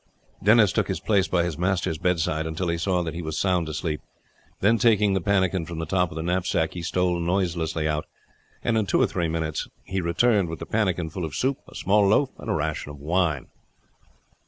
[0.41, 3.69] Denis took his place by his master's bedside until he saw that he was sound
[3.69, 4.01] asleep,
[4.59, 8.07] then taking the pannikin from the top of the knapsack he stole noiselessly out,
[8.63, 11.59] and in two or three minutes later he returned with the pannikin full of soup,
[11.69, 13.49] a small loaf, and a ration of wine.